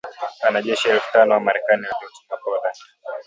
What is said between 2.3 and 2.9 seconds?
Poland